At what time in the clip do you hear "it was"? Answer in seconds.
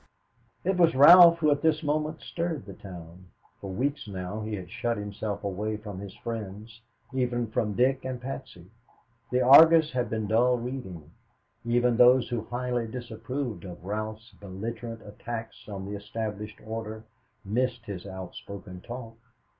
0.63-0.95